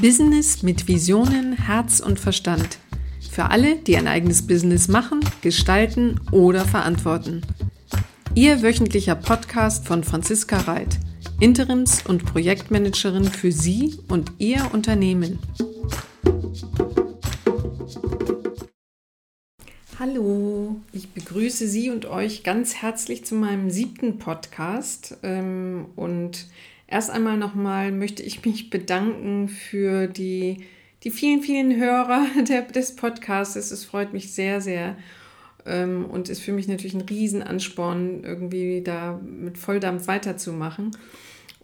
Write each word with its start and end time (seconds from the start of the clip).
Business 0.00 0.62
mit 0.62 0.86
Visionen, 0.86 1.54
Herz 1.54 1.98
und 1.98 2.20
Verstand. 2.20 2.78
Für 3.32 3.50
alle, 3.50 3.74
die 3.74 3.96
ein 3.96 4.06
eigenes 4.06 4.46
Business 4.46 4.86
machen, 4.86 5.18
gestalten 5.42 6.20
oder 6.30 6.64
verantworten. 6.64 7.42
Ihr 8.36 8.62
wöchentlicher 8.62 9.16
Podcast 9.16 9.88
von 9.88 10.04
Franziska 10.04 10.58
Reit, 10.58 11.00
Interims- 11.40 12.06
und 12.06 12.24
Projektmanagerin 12.24 13.24
für 13.24 13.50
Sie 13.50 13.98
und 14.06 14.30
Ihr 14.38 14.70
Unternehmen. 14.72 15.40
Hallo, 19.98 20.76
ich 20.92 21.08
begrüße 21.08 21.66
Sie 21.66 21.90
und 21.90 22.06
euch 22.06 22.44
ganz 22.44 22.76
herzlich 22.76 23.24
zu 23.24 23.34
meinem 23.34 23.68
siebten 23.68 24.20
Podcast 24.20 25.16
ähm, 25.24 25.86
und 25.96 26.46
Erst 26.90 27.10
einmal 27.10 27.36
nochmal 27.36 27.92
möchte 27.92 28.22
ich 28.22 28.44
mich 28.46 28.70
bedanken 28.70 29.48
für 29.48 30.06
die, 30.06 30.64
die 31.04 31.10
vielen, 31.10 31.42
vielen 31.42 31.76
Hörer 31.76 32.26
der, 32.48 32.62
des 32.62 32.96
Podcasts. 32.96 33.56
Es 33.56 33.84
freut 33.84 34.14
mich 34.14 34.32
sehr, 34.32 34.62
sehr 34.62 34.96
ähm, 35.66 36.06
und 36.06 36.30
ist 36.30 36.40
für 36.40 36.52
mich 36.52 36.66
natürlich 36.66 36.94
ein 36.94 37.02
Riesenansporn, 37.02 38.24
irgendwie 38.24 38.82
da 38.82 39.20
mit 39.22 39.58
Volldampf 39.58 40.08
weiterzumachen. 40.08 40.92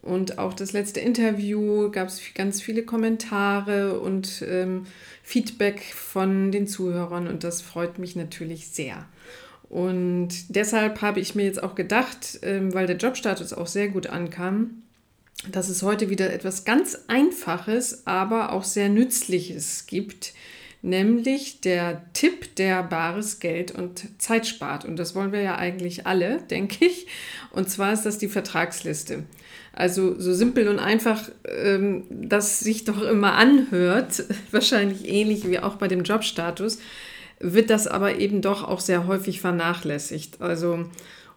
Und 0.02 0.38
auch 0.38 0.52
das 0.52 0.72
letzte 0.72 1.00
Interview 1.00 1.90
gab 1.90 2.08
es 2.08 2.20
ganz 2.34 2.60
viele 2.60 2.82
Kommentare 2.82 3.98
und 4.00 4.44
ähm, 4.46 4.84
Feedback 5.22 5.80
von 5.94 6.52
den 6.52 6.66
Zuhörern 6.66 7.26
und 7.26 7.42
das 7.42 7.62
freut 7.62 7.98
mich 7.98 8.14
natürlich 8.14 8.68
sehr. 8.68 9.06
Und 9.70 10.54
deshalb 10.54 11.00
habe 11.00 11.20
ich 11.20 11.34
mir 11.34 11.46
jetzt 11.46 11.62
auch 11.62 11.74
gedacht, 11.74 12.38
ähm, 12.42 12.74
weil 12.74 12.86
der 12.86 12.98
Jobstatus 12.98 13.54
auch 13.54 13.66
sehr 13.66 13.88
gut 13.88 14.06
ankam, 14.06 14.83
dass 15.50 15.68
es 15.68 15.82
heute 15.82 16.10
wieder 16.10 16.32
etwas 16.32 16.64
ganz 16.64 16.98
Einfaches, 17.08 18.06
aber 18.06 18.52
auch 18.52 18.64
sehr 18.64 18.88
Nützliches 18.88 19.86
gibt, 19.86 20.34
nämlich 20.82 21.60
der 21.60 22.02
Tipp, 22.12 22.56
der 22.56 22.82
bares 22.82 23.40
Geld 23.40 23.72
und 23.72 24.20
Zeit 24.20 24.46
spart. 24.46 24.84
Und 24.84 24.96
das 24.96 25.14
wollen 25.14 25.32
wir 25.32 25.40
ja 25.40 25.56
eigentlich 25.56 26.06
alle, 26.06 26.42
denke 26.50 26.84
ich. 26.84 27.06
Und 27.50 27.70
zwar 27.70 27.92
ist 27.92 28.02
das 28.02 28.18
die 28.18 28.28
Vertragsliste. 28.28 29.24
Also 29.72 30.20
so 30.20 30.32
simpel 30.32 30.68
und 30.68 30.78
einfach, 30.78 31.30
ähm, 31.48 32.04
das 32.10 32.60
sich 32.60 32.84
doch 32.84 33.02
immer 33.02 33.32
anhört, 33.32 34.24
wahrscheinlich 34.50 35.08
ähnlich 35.08 35.48
wie 35.48 35.58
auch 35.58 35.76
bei 35.76 35.88
dem 35.88 36.04
Jobstatus, 36.04 36.78
wird 37.40 37.70
das 37.70 37.86
aber 37.86 38.18
eben 38.18 38.40
doch 38.40 38.62
auch 38.62 38.80
sehr 38.80 39.06
häufig 39.06 39.40
vernachlässigt. 39.40 40.40
Also 40.40 40.86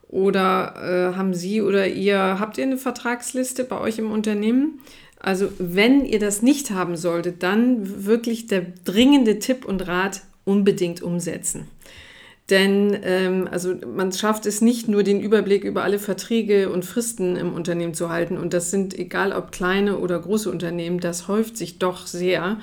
oder 0.09 1.11
äh, 1.11 1.15
haben 1.15 1.33
Sie 1.33 1.61
oder 1.61 1.87
ihr, 1.87 2.39
habt 2.39 2.57
ihr 2.57 2.63
eine 2.63 2.77
Vertragsliste 2.77 3.63
bei 3.63 3.79
euch 3.79 3.99
im 3.99 4.11
Unternehmen? 4.11 4.79
Also 5.19 5.49
wenn 5.57 6.05
ihr 6.05 6.19
das 6.19 6.41
nicht 6.41 6.71
haben 6.71 6.95
solltet, 6.95 7.43
dann 7.43 8.05
wirklich 8.05 8.47
der 8.47 8.65
dringende 8.85 9.39
Tipp 9.39 9.65
und 9.65 9.87
Rat 9.87 10.21
unbedingt 10.45 11.01
umsetzen. 11.01 11.67
Denn 12.49 12.97
ähm, 13.03 13.49
also 13.51 13.75
man 13.93 14.13
schafft 14.13 14.45
es 14.45 14.61
nicht 14.61 14.87
nur, 14.87 15.03
den 15.03 15.19
Überblick 15.19 15.65
über 15.65 15.83
alle 15.83 15.99
Verträge 15.99 16.69
und 16.69 16.85
Fristen 16.85 17.35
im 17.35 17.53
Unternehmen 17.53 17.93
zu 17.93 18.09
halten. 18.09 18.37
Und 18.37 18.53
das 18.53 18.71
sind, 18.71 18.97
egal 18.97 19.33
ob 19.33 19.51
kleine 19.51 19.97
oder 19.97 20.17
große 20.17 20.49
Unternehmen, 20.49 21.01
das 21.01 21.27
häuft 21.27 21.57
sich 21.57 21.77
doch 21.77 22.07
sehr, 22.07 22.57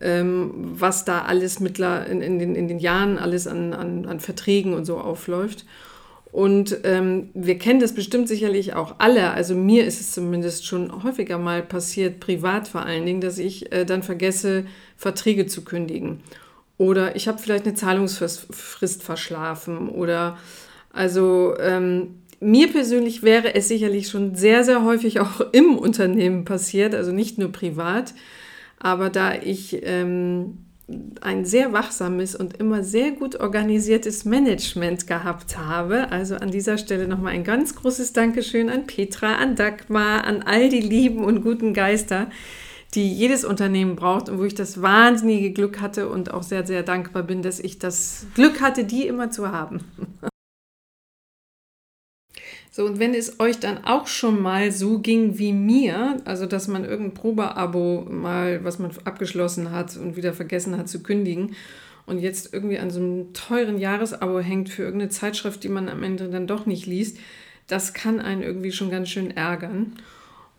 ähm, 0.00 0.52
was 0.54 1.04
da 1.04 1.22
alles 1.22 1.58
mittler 1.58 2.06
in, 2.06 2.22
in, 2.22 2.38
den, 2.38 2.54
in 2.54 2.68
den 2.68 2.78
Jahren 2.78 3.18
alles 3.18 3.48
an, 3.48 3.72
an, 3.72 4.06
an 4.06 4.20
Verträgen 4.20 4.74
und 4.74 4.84
so 4.84 4.98
aufläuft. 4.98 5.64
Und 6.30 6.78
ähm, 6.84 7.30
wir 7.32 7.58
kennen 7.58 7.80
das 7.80 7.94
bestimmt 7.94 8.28
sicherlich 8.28 8.74
auch 8.74 8.96
alle. 8.98 9.30
Also 9.30 9.54
mir 9.54 9.86
ist 9.86 10.00
es 10.00 10.12
zumindest 10.12 10.66
schon 10.66 11.02
häufiger 11.02 11.38
mal 11.38 11.62
passiert, 11.62 12.20
privat 12.20 12.68
vor 12.68 12.82
allen 12.82 13.06
Dingen, 13.06 13.20
dass 13.20 13.38
ich 13.38 13.72
äh, 13.72 13.84
dann 13.84 14.02
vergesse, 14.02 14.66
Verträge 14.96 15.46
zu 15.46 15.64
kündigen. 15.64 16.20
Oder 16.76 17.16
ich 17.16 17.28
habe 17.28 17.38
vielleicht 17.38 17.64
eine 17.64 17.74
Zahlungsfrist 17.74 19.02
verschlafen. 19.02 19.88
Oder 19.88 20.36
also 20.92 21.54
ähm, 21.58 22.22
mir 22.40 22.70
persönlich 22.70 23.22
wäre 23.22 23.54
es 23.54 23.68
sicherlich 23.68 24.08
schon 24.08 24.34
sehr, 24.34 24.64
sehr 24.64 24.84
häufig 24.84 25.20
auch 25.20 25.40
im 25.52 25.76
Unternehmen 25.76 26.44
passiert, 26.44 26.94
also 26.94 27.10
nicht 27.10 27.38
nur 27.38 27.50
privat. 27.50 28.14
Aber 28.78 29.10
da 29.10 29.34
ich 29.34 29.80
ähm, 29.82 30.58
ein 31.20 31.44
sehr 31.44 31.72
wachsames 31.74 32.34
und 32.34 32.56
immer 32.56 32.82
sehr 32.82 33.10
gut 33.10 33.38
organisiertes 33.38 34.24
Management 34.24 35.06
gehabt 35.06 35.58
habe. 35.58 36.10
Also 36.10 36.36
an 36.36 36.50
dieser 36.50 36.78
Stelle 36.78 37.06
nochmal 37.06 37.34
ein 37.34 37.44
ganz 37.44 37.74
großes 37.74 38.14
Dankeschön 38.14 38.70
an 38.70 38.86
Petra, 38.86 39.34
an 39.34 39.54
Dagmar, 39.54 40.24
an 40.24 40.42
all 40.42 40.70
die 40.70 40.80
lieben 40.80 41.24
und 41.24 41.42
guten 41.42 41.74
Geister, 41.74 42.30
die 42.94 43.12
jedes 43.12 43.44
Unternehmen 43.44 43.96
braucht 43.96 44.30
und 44.30 44.38
wo 44.38 44.44
ich 44.44 44.54
das 44.54 44.80
wahnsinnige 44.80 45.52
Glück 45.52 45.82
hatte 45.82 46.08
und 46.08 46.32
auch 46.32 46.42
sehr, 46.42 46.66
sehr 46.66 46.82
dankbar 46.82 47.22
bin, 47.22 47.42
dass 47.42 47.60
ich 47.60 47.78
das 47.78 48.26
Glück 48.34 48.62
hatte, 48.62 48.84
die 48.84 49.06
immer 49.06 49.30
zu 49.30 49.52
haben. 49.52 49.84
So, 52.78 52.86
und 52.86 53.00
wenn 53.00 53.12
es 53.12 53.40
euch 53.40 53.58
dann 53.58 53.82
auch 53.82 54.06
schon 54.06 54.40
mal 54.40 54.70
so 54.70 55.00
ging 55.00 55.36
wie 55.36 55.52
mir, 55.52 56.18
also 56.24 56.46
dass 56.46 56.68
man 56.68 56.84
irgendein 56.84 57.12
Probeabo 57.12 58.06
mal, 58.08 58.62
was 58.62 58.78
man 58.78 58.92
abgeschlossen 59.02 59.72
hat 59.72 59.96
und 59.96 60.14
wieder 60.14 60.32
vergessen 60.32 60.78
hat 60.78 60.88
zu 60.88 61.02
kündigen 61.02 61.56
und 62.06 62.20
jetzt 62.20 62.54
irgendwie 62.54 62.78
an 62.78 62.90
so 62.90 63.00
einem 63.00 63.32
teuren 63.32 63.78
Jahresabo 63.78 64.38
hängt 64.38 64.68
für 64.68 64.84
irgendeine 64.84 65.10
Zeitschrift, 65.10 65.64
die 65.64 65.68
man 65.68 65.88
am 65.88 66.04
Ende 66.04 66.28
dann 66.28 66.46
doch 66.46 66.66
nicht 66.66 66.86
liest, 66.86 67.18
das 67.66 67.94
kann 67.94 68.20
einen 68.20 68.44
irgendwie 68.44 68.70
schon 68.70 68.92
ganz 68.92 69.08
schön 69.08 69.32
ärgern. 69.32 69.94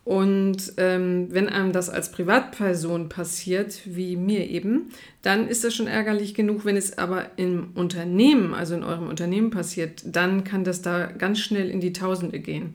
Und 0.09 0.73
ähm, 0.77 1.27
wenn 1.29 1.49
einem 1.49 1.71
das 1.71 1.87
als 1.87 2.11
Privatperson 2.11 3.09
passiert, 3.09 3.81
wie 3.85 4.15
mir 4.15 4.49
eben, 4.49 4.89
dann 5.21 5.47
ist 5.47 5.63
das 5.63 5.75
schon 5.75 5.85
ärgerlich 5.85 6.33
genug. 6.33 6.65
Wenn 6.65 6.77
es 6.77 6.97
aber 6.97 7.27
im 7.35 7.73
Unternehmen, 7.75 8.55
also 8.55 8.73
in 8.73 8.83
eurem 8.83 9.07
Unternehmen 9.07 9.51
passiert, 9.51 10.01
dann 10.03 10.43
kann 10.43 10.63
das 10.63 10.81
da 10.81 11.05
ganz 11.05 11.37
schnell 11.37 11.69
in 11.69 11.79
die 11.79 11.93
Tausende 11.93 12.39
gehen. 12.39 12.73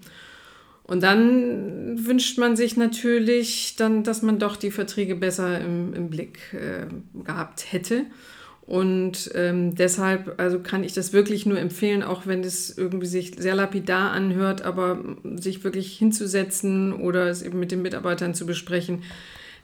Und 0.84 1.03
dann 1.03 2.06
wünscht 2.06 2.39
man 2.39 2.55
sich 2.55 2.77
natürlich 2.77 3.75
dann, 3.77 4.05
dass 4.05 4.23
man 4.23 4.39
doch 4.39 4.55
die 4.55 4.71
Verträge 4.71 5.17
besser 5.17 5.61
im, 5.61 5.93
im 5.93 6.11
Blick 6.11 6.39
äh, 6.53 6.87
gehabt 7.25 7.73
hätte. 7.73 8.06
Und 8.66 9.30
ähm, 9.34 9.75
deshalb 9.75 10.41
also 10.41 10.58
kann 10.58 10.84
ich 10.84 10.94
das 10.94 11.12
wirklich 11.12 11.44
nur 11.44 11.58
empfehlen, 11.58 12.02
auch 12.02 12.26
wenn 12.26 12.42
es 12.42 12.76
irgendwie 12.76 13.06
sich 13.06 13.32
sehr 13.36 13.54
lapidar 13.54 14.12
anhört, 14.12 14.62
aber 14.62 15.00
sich 15.36 15.64
wirklich 15.64 15.98
hinzusetzen 15.98 16.94
oder 16.94 17.28
es 17.28 17.42
eben 17.42 17.60
mit 17.60 17.72
den 17.72 17.82
Mitarbeitern 17.82 18.34
zu 18.34 18.47
besprechen, 18.47 19.02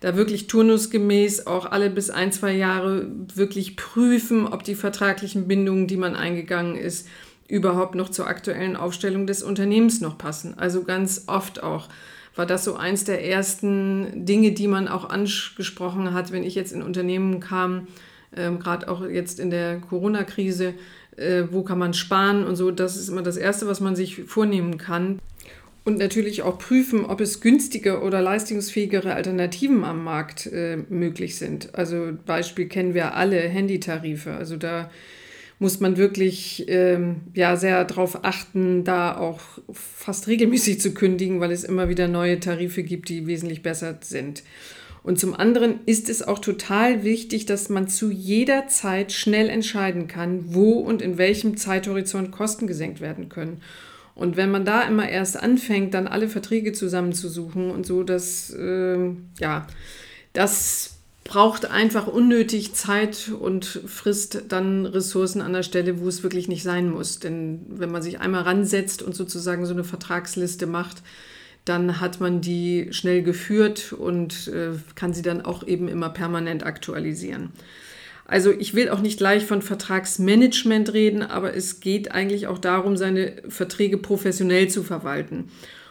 da 0.01 0.17
wirklich 0.17 0.49
turnusgemäß 0.49 1.47
auch 1.47 1.71
alle 1.71 1.89
bis 1.89 2.11
ein, 2.11 2.31
zwei 2.31 2.53
Jahre 2.53 3.07
wirklich 3.35 3.77
prüfen, 3.77 4.47
ob 4.47 4.65
die 4.65 4.75
vertraglichen 4.75 5.49
Bindungen, 5.49 5.87
die 5.87 5.97
man 5.97 6.15
eingegangen 6.15 6.77
ist, 6.77 7.09
überhaupt 7.49 7.95
noch 7.95 8.11
zur 8.11 8.27
aktuellen 8.27 8.77
Aufstellung 8.77 9.27
des 9.27 9.43
Unternehmens 9.43 10.01
noch 10.03 10.19
passen. 10.19 10.55
Also 10.59 10.85
ganz 10.85 11.25
oft 11.27 11.63
auch 11.63 11.89
war 12.37 12.47
das 12.47 12.65
so 12.65 12.77
eins 12.77 13.05
der 13.05 13.27
ersten 13.27 14.25
Dinge, 14.25 14.53
die 14.53 14.69
man 14.69 14.89
auch 14.89 15.09
angesprochen 15.09 16.13
hat, 16.13 16.33
wenn 16.33 16.45
ich 16.45 16.55
jetzt 16.55 16.73
in 16.73 16.83
Unternehmen 16.83 17.41
kam, 17.41 17.89
ähm, 18.37 18.59
gerade 18.59 18.89
auch 18.89 19.07
jetzt 19.07 19.41
in 19.41 19.51
der 19.51 19.79
Corona-Krise, 19.79 20.75
äh, 21.17 21.45
wo 21.51 21.63
kann 21.63 21.79
man 21.79 21.95
sparen 21.95 22.45
und 22.45 22.57
so. 22.57 22.71
Das 22.71 22.97
ist 22.97 23.09
immer 23.09 23.23
das 23.23 23.37
Erste, 23.37 23.67
was 23.67 23.81
man 23.81 23.97
sich 23.97 24.25
vornehmen 24.25 24.79
kann. 24.79 25.19
Und 25.83 25.99
natürlich 25.99 26.43
auch 26.43 26.59
prüfen, 26.59 27.07
ob 27.07 27.21
es 27.21 27.41
günstige 27.41 28.03
oder 28.03 28.21
leistungsfähigere 28.21 29.15
Alternativen 29.15 29.83
am 29.85 30.05
Markt 30.05 30.47
äh, 30.47 30.77
möglich 30.89 31.37
sind. 31.37 31.75
Also 31.75 32.13
Beispiel 32.27 32.69
kennen 32.69 32.95
wir 32.95 33.15
alle, 33.15 33.41
Handytarife. 33.41 34.33
Also 34.33 34.57
da 34.57 34.91
muss 35.59 35.81
man 35.81 35.97
wirklich 35.97 36.65
ähm, 36.69 37.23
ja, 37.35 37.57
sehr 37.57 37.85
darauf 37.85 38.25
achten, 38.25 38.85
da 38.85 39.17
auch 39.17 39.41
fast 39.73 40.27
regelmäßig 40.27 40.81
zu 40.81 40.93
kündigen, 40.93 41.41
weil 41.41 41.51
es 41.51 41.65
immer 41.65 41.89
wieder 41.89 42.09
neue 42.09 42.41
Tarife 42.41 42.83
gibt, 42.83 43.09
die 43.09 43.27
wesentlich 43.27 43.63
besser 43.63 43.99
sind. 44.03 44.43
Und 45.03 45.19
zum 45.19 45.35
anderen 45.35 45.81
ist 45.87 46.11
es 46.11 46.23
auch 46.23 46.39
total 46.39 47.05
wichtig, 47.05 47.47
dass 47.47 47.69
man 47.69 47.89
zu 47.89 48.11
jeder 48.11 48.69
Zeit 48.69 49.13
schnell 49.13 49.49
entscheiden 49.49 50.09
kann, 50.09 50.55
wo 50.55 50.73
und 50.73 51.01
in 51.01 51.17
welchem 51.17 51.57
Zeithorizont 51.57 52.33
Kosten 52.33 52.67
gesenkt 52.67 53.01
werden 53.01 53.29
können. 53.29 53.63
Und 54.15 54.37
wenn 54.37 54.51
man 54.51 54.67
da 54.67 54.83
immer 54.83 55.09
erst 55.09 55.43
anfängt, 55.43 55.95
dann 55.95 56.07
alle 56.07 56.29
Verträge 56.29 56.73
zusammenzusuchen 56.73 57.71
und 57.71 57.87
so, 57.87 58.03
das, 58.03 58.51
äh, 58.51 58.99
ja, 59.39 59.67
das 60.35 60.99
braucht 61.25 61.71
einfach 61.71 62.07
unnötig 62.07 62.75
Zeit 62.75 63.31
und 63.39 63.65
frisst 63.65 64.43
dann 64.49 64.85
Ressourcen 64.85 65.41
an 65.41 65.53
der 65.53 65.63
Stelle, 65.63 66.01
wo 66.01 66.09
es 66.09 66.23
wirklich 66.23 66.49
nicht 66.49 66.65
sein 66.65 66.91
muss. 66.91 67.21
Denn 67.21 67.61
wenn 67.69 67.93
man 67.93 68.03
sich 68.03 68.21
einmal 68.21 68.43
ransetzt 68.43 69.01
und 69.01 69.15
sozusagen 69.15 69.65
so 69.65 69.73
eine 69.73 69.85
Vertragsliste 69.85 70.67
macht, 70.67 71.03
dann 71.65 72.01
hat 72.01 72.21
man 72.21 72.41
die 72.41 72.89
schnell 72.91 73.23
geführt 73.23 73.93
und 73.93 74.49
äh, 74.49 74.71
kann 74.95 75.13
sie 75.13 75.23
dann 75.23 75.43
auch 75.43 75.67
eben 75.67 75.89
immer 75.89 76.09
permanent 76.09 76.65
aktualisieren. 76.65 77.51
Also 78.27 78.53
ich 78.53 78.75
will 78.75 78.91
auch 78.91 79.01
nicht 79.01 79.19
gleich 79.19 79.45
von 79.45 79.61
Vertragsmanagement 79.61 80.93
reden, 80.93 81.23
aber 81.23 81.55
es 81.55 81.81
geht 81.81 82.13
eigentlich 82.13 82.47
auch 82.47 82.59
darum, 82.59 82.97
seine 82.97 83.43
Verträge 83.49 83.99
professionell 83.99 84.69
zu 84.69 84.85
verwalten. 84.85 85.51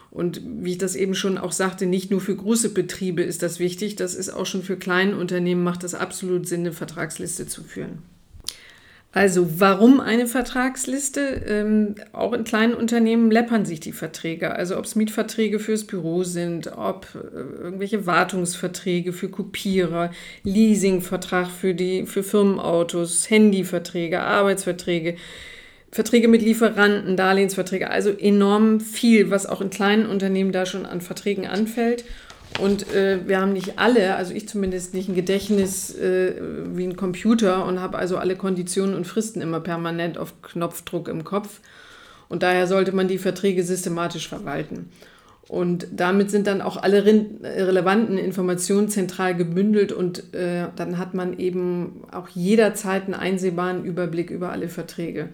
Und 0.09 0.41
wie 0.43 0.71
ich 0.71 0.77
das 0.77 0.95
eben 0.95 1.15
schon 1.15 1.37
auch 1.37 1.51
sagte, 1.51 1.85
nicht 1.85 2.09
nur 2.11 2.21
für 2.21 2.35
große 2.35 2.69
Betriebe 2.73 3.21
ist 3.21 3.43
das 3.43 3.59
wichtig, 3.59 3.95
das 3.95 4.15
ist 4.15 4.29
auch 4.29 4.45
schon 4.45 4.63
für 4.63 4.77
kleine 4.77 5.17
Unternehmen, 5.17 5.63
macht 5.63 5.83
das 5.83 5.93
absolut 5.93 6.47
Sinn, 6.47 6.61
eine 6.61 6.71
Vertragsliste 6.71 7.45
zu 7.45 7.63
führen. 7.63 7.99
Also 9.11 9.59
warum 9.59 9.99
eine 9.99 10.27
Vertragsliste? 10.27 11.41
Ähm, 11.47 11.95
auch 12.13 12.31
in 12.31 12.43
kleinen 12.43 12.75
Unternehmen 12.75 13.31
läppern 13.31 13.65
sich 13.65 13.79
die 13.79 13.91
Verträge. 13.91 14.51
Also 14.51 14.77
ob 14.77 14.85
es 14.85 14.95
Mietverträge 14.95 15.57
fürs 15.57 15.85
Büro 15.85 16.23
sind, 16.23 16.77
ob 16.77 17.07
äh, 17.15 17.63
irgendwelche 17.63 18.05
Wartungsverträge 18.05 19.11
für 19.11 19.29
Kopierer, 19.29 20.11
Leasingvertrag 20.43 21.47
für, 21.47 21.73
die, 21.73 22.05
für 22.05 22.21
Firmenautos, 22.21 23.27
Handyverträge, 23.31 24.21
Arbeitsverträge, 24.21 25.15
Verträge 25.91 26.27
mit 26.27 26.43
Lieferanten, 26.43 27.17
Darlehensverträge. 27.17 27.89
Also 27.89 28.11
enorm 28.11 28.79
viel, 28.79 29.31
was 29.31 29.47
auch 29.47 29.61
in 29.61 29.71
kleinen 29.71 30.05
Unternehmen 30.05 30.51
da 30.51 30.67
schon 30.67 30.85
an 30.85 31.01
Verträgen 31.01 31.47
anfällt. 31.47 32.03
Und 32.57 32.93
äh, 32.93 33.19
wir 33.27 33.39
haben 33.39 33.53
nicht 33.53 33.79
alle, 33.79 34.15
also 34.15 34.33
ich 34.33 34.49
zumindest 34.49 34.93
nicht 34.93 35.07
ein 35.07 35.15
Gedächtnis 35.15 35.95
äh, 35.95 36.33
wie 36.73 36.85
ein 36.85 36.95
Computer 36.95 37.65
und 37.65 37.79
habe 37.79 37.97
also 37.97 38.17
alle 38.17 38.35
Konditionen 38.35 38.95
und 38.95 39.05
Fristen 39.05 39.41
immer 39.41 39.59
permanent 39.59 40.17
auf 40.17 40.41
Knopfdruck 40.41 41.07
im 41.07 41.23
Kopf. 41.23 41.61
Und 42.27 42.43
daher 42.43 42.67
sollte 42.67 42.91
man 42.91 43.07
die 43.07 43.17
Verträge 43.17 43.63
systematisch 43.63 44.27
verwalten. 44.27 44.89
Und 45.47 45.87
damit 45.91 46.29
sind 46.29 46.45
dann 46.45 46.61
auch 46.61 46.77
alle 46.77 47.03
relevanten 47.05 48.19
Informationen 48.19 48.87
zentral 48.87 49.35
gebündelt 49.35 49.91
und 49.91 50.35
äh, 50.35 50.67
dann 50.75 50.99
hat 50.99 51.15
man 51.15 51.39
eben 51.39 52.03
auch 52.11 52.27
jederzeit 52.29 53.05
einen 53.05 53.15
einsehbaren 53.15 53.83
Überblick 53.83 54.29
über 54.29 54.51
alle 54.51 54.69
Verträge. 54.69 55.29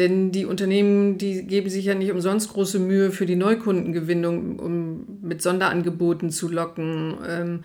Denn 0.00 0.32
die 0.32 0.46
Unternehmen, 0.46 1.18
die 1.18 1.46
geben 1.46 1.68
sich 1.68 1.84
ja 1.84 1.94
nicht 1.94 2.10
umsonst 2.10 2.54
große 2.54 2.78
Mühe 2.78 3.10
für 3.10 3.26
die 3.26 3.36
Neukundengewinnung, 3.36 4.58
um 4.58 5.18
mit 5.20 5.42
Sonderangeboten 5.42 6.30
zu 6.30 6.48
locken 6.48 7.18
ähm, 7.28 7.64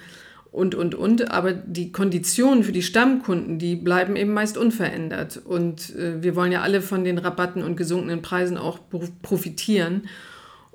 und, 0.52 0.76
und, 0.76 0.96
und. 0.96 1.32
Aber 1.32 1.54
die 1.54 1.94
Konditionen 1.94 2.66
für 2.66 2.74
die 2.74 2.82
Stammkunden, 2.82 3.58
die 3.58 3.78
bleiben 3.78 4.18
eben 4.18 4.34
meist 4.34 4.58
unverändert. 4.58 5.38
Und 5.46 5.96
äh, 5.96 6.22
wir 6.22 6.36
wollen 6.36 6.52
ja 6.52 6.60
alle 6.60 6.82
von 6.82 7.06
den 7.06 7.20
Rabatten 7.20 7.64
und 7.64 7.78
gesunkenen 7.78 8.22
Preisen 8.22 8.58
auch 8.58 8.80
profitieren. 9.22 10.10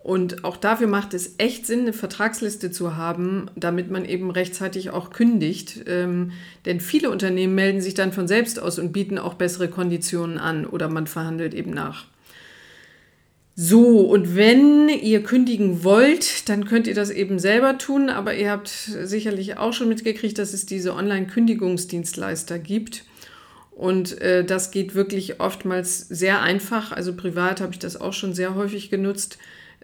Und 0.03 0.45
auch 0.45 0.57
dafür 0.57 0.87
macht 0.87 1.13
es 1.13 1.35
echt 1.37 1.67
Sinn, 1.67 1.81
eine 1.81 1.93
Vertragsliste 1.93 2.71
zu 2.71 2.97
haben, 2.97 3.51
damit 3.55 3.91
man 3.91 4.07
eben 4.07 4.31
rechtzeitig 4.31 4.91
auch 4.91 5.11
kündigt. 5.11 5.85
Ähm, 5.87 6.33
denn 6.65 6.81
viele 6.81 7.11
Unternehmen 7.11 7.55
melden 7.55 7.83
sich 7.83 7.93
dann 7.93 8.13
von 8.13 8.27
selbst 8.27 8.61
aus 8.61 8.79
und 8.79 8.93
bieten 8.93 9.19
auch 9.19 9.35
bessere 9.35 9.69
Konditionen 9.69 10.39
an 10.39 10.65
oder 10.65 10.89
man 10.89 11.07
verhandelt 11.07 11.53
eben 11.53 11.71
nach. 11.71 12.07
So, 13.57 14.01
und 14.07 14.37
wenn 14.37 14.89
ihr 14.89 15.23
kündigen 15.23 15.85
wollt, 15.85 16.49
dann 16.49 16.65
könnt 16.65 16.87
ihr 16.87 16.95
das 16.95 17.11
eben 17.11 17.39
selber 17.39 17.77
tun, 17.77 18.09
aber 18.09 18.35
ihr 18.35 18.51
habt 18.51 18.69
sicherlich 18.69 19.59
auch 19.59 19.75
schon 19.75 19.91
mitgekriegt, 19.91 20.39
dass 20.39 20.55
es 20.55 20.65
diese 20.65 20.95
Online-Kündigungsdienstleister 20.95 22.59
gibt. 22.59 23.05
Und 23.71 24.19
äh, 24.23 24.45
das 24.47 24.71
geht 24.71 24.95
wirklich 24.95 25.41
oftmals 25.41 25.99
sehr 25.99 26.41
einfach. 26.41 26.93
Also 26.93 27.15
privat 27.15 27.61
habe 27.61 27.73
ich 27.73 27.79
das 27.79 28.01
auch 28.01 28.15
schon 28.15 28.33
sehr 28.33 28.55
häufig 28.55 28.89
genutzt 28.89 29.37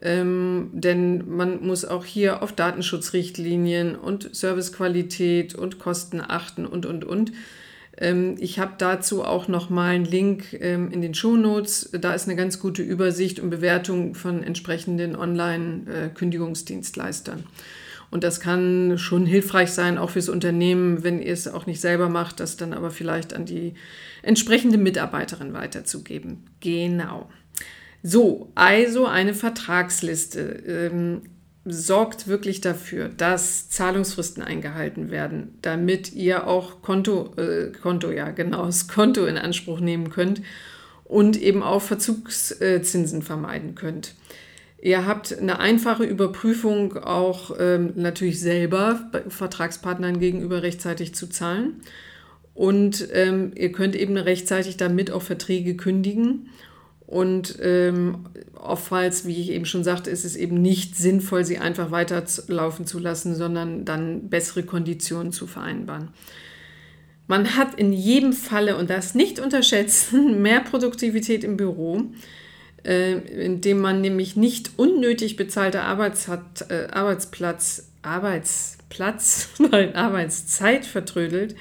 ähm, 0.02 0.70
denn 0.72 1.28
man 1.28 1.64
muss 1.64 1.84
auch 1.84 2.04
hier 2.04 2.42
auf 2.42 2.50
Datenschutzrichtlinien 2.52 3.94
und 3.96 4.34
Servicequalität 4.34 5.54
und 5.54 5.78
Kosten 5.78 6.20
achten 6.20 6.66
und, 6.66 6.84
und, 6.84 7.04
und. 7.04 7.30
Ähm, 7.96 8.34
ich 8.38 8.58
habe 8.58 8.74
dazu 8.76 9.24
auch 9.24 9.48
nochmal 9.48 9.94
einen 9.94 10.04
Link 10.04 10.52
ähm, 10.60 10.90
in 10.90 11.00
den 11.00 11.14
Shownotes. 11.14 11.88
Da 11.92 12.12
ist 12.14 12.28
eine 12.28 12.36
ganz 12.36 12.60
gute 12.60 12.82
Übersicht 12.82 13.40
und 13.40 13.48
Bewertung 13.50 14.14
von 14.14 14.42
entsprechenden 14.42 15.16
Online-Kündigungsdienstleistern. 15.16 17.44
Und 18.10 18.22
das 18.22 18.40
kann 18.40 18.98
schon 18.98 19.26
hilfreich 19.26 19.72
sein, 19.72 19.98
auch 19.98 20.10
fürs 20.10 20.28
Unternehmen, 20.28 21.02
wenn 21.02 21.20
ihr 21.20 21.32
es 21.32 21.48
auch 21.48 21.66
nicht 21.66 21.80
selber 21.80 22.08
macht, 22.08 22.38
das 22.38 22.56
dann 22.56 22.72
aber 22.72 22.90
vielleicht 22.90 23.34
an 23.34 23.46
die 23.46 23.74
entsprechende 24.22 24.78
Mitarbeiterin 24.78 25.54
weiterzugeben. 25.54 26.44
Genau. 26.60 27.28
So, 28.08 28.52
also 28.54 29.06
eine 29.06 29.34
Vertragsliste 29.34 30.40
ähm, 30.40 31.22
sorgt 31.64 32.28
wirklich 32.28 32.60
dafür, 32.60 33.08
dass 33.08 33.68
Zahlungsfristen 33.68 34.44
eingehalten 34.44 35.10
werden, 35.10 35.58
damit 35.60 36.12
ihr 36.12 36.46
auch 36.46 36.82
Konto, 36.82 37.34
äh, 37.36 37.72
Konto, 37.72 38.12
ja 38.12 38.30
genau, 38.30 38.66
das 38.66 38.86
Konto 38.86 39.26
in 39.26 39.36
Anspruch 39.36 39.80
nehmen 39.80 40.10
könnt 40.10 40.40
und 41.02 41.36
eben 41.36 41.64
auch 41.64 41.82
Verzugszinsen 41.82 43.22
vermeiden 43.22 43.74
könnt. 43.74 44.14
Ihr 44.80 45.04
habt 45.04 45.36
eine 45.36 45.58
einfache 45.58 46.04
Überprüfung 46.04 46.98
auch 46.98 47.56
ähm, 47.58 47.94
natürlich 47.96 48.38
selber 48.38 49.10
Vertragspartnern 49.26 50.20
gegenüber 50.20 50.62
rechtzeitig 50.62 51.12
zu 51.16 51.26
zahlen. 51.26 51.80
Und 52.54 53.08
ähm, 53.12 53.50
ihr 53.56 53.72
könnt 53.72 53.96
eben 53.96 54.16
rechtzeitig 54.16 54.76
damit 54.76 55.10
auch 55.10 55.22
Verträge 55.22 55.76
kündigen 55.76 56.50
und 57.06 57.58
ähm, 57.62 58.26
oftmals, 58.54 59.26
wie 59.26 59.40
ich 59.40 59.50
eben 59.50 59.64
schon 59.64 59.84
sagte, 59.84 60.10
ist 60.10 60.24
es 60.24 60.34
eben 60.34 60.60
nicht 60.60 60.96
sinnvoll, 60.96 61.44
sie 61.44 61.58
einfach 61.58 61.92
weiterlaufen 61.92 62.84
zu 62.84 62.98
lassen, 62.98 63.36
sondern 63.36 63.84
dann 63.84 64.28
bessere 64.28 64.64
Konditionen 64.64 65.32
zu 65.32 65.46
vereinbaren. 65.46 66.08
Man 67.28 67.56
hat 67.56 67.74
in 67.74 67.92
jedem 67.92 68.32
Falle, 68.32 68.76
und 68.76 68.90
das 68.90 69.14
nicht 69.14 69.38
unterschätzen, 69.38 70.42
mehr 70.42 70.60
Produktivität 70.60 71.44
im 71.44 71.56
Büro, 71.56 72.02
äh, 72.84 73.12
indem 73.44 73.80
man 73.80 74.00
nämlich 74.00 74.34
nicht 74.34 74.72
unnötig 74.76 75.36
bezahlte 75.36 75.82
Arbeits 75.82 76.26
hat, 76.26 76.70
äh, 76.70 76.88
Arbeitsplatz, 76.90 77.88
Arbeitsplatz, 78.02 79.50
nein, 79.70 79.94
Arbeitszeit 79.94 80.84
vertrödelt 80.84 81.54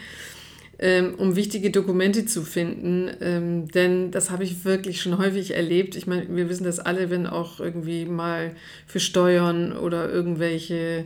ähm, 0.77 1.16
um 1.16 1.36
wichtige 1.36 1.72
Dokumente 1.72 2.25
zu 2.25 2.44
finden. 2.44 3.10
Ähm, 3.22 3.68
denn 3.69 4.12
das 4.12 4.30
habe 4.30 4.44
ich 4.44 4.66
wirklich 4.66 5.01
schon 5.01 5.18
häufig 5.18 5.56
erlebt. 5.56 5.95
Ich 5.95 6.07
meine, 6.07 6.25
wir 6.30 6.50
wissen 6.50 6.66
das 6.66 6.80
alle, 6.80 7.10
wenn 7.10 7.27
auch 7.27 7.60
irgendwie 7.60 8.06
mal 8.06 8.51
für 8.86 9.00
Steuern 9.00 9.72
oder 9.74 10.12
irgendwelche 10.12 11.06